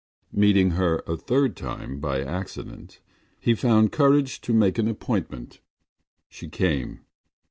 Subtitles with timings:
[0.33, 3.01] Meeting her a third time by accident
[3.39, 5.59] he found courage to make an appointment.
[6.27, 7.01] She came.